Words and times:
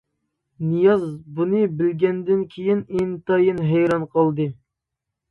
نىياز 0.67 1.01
بۇنى 1.39 1.59
بىلگەندىن 1.81 2.41
كېيىن 2.53 2.81
ئىنتايىن 3.01 3.61
ھەيران 3.73 4.07
قالدى. 4.17 4.49